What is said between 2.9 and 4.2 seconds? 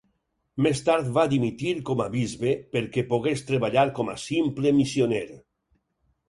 pogués treballar com a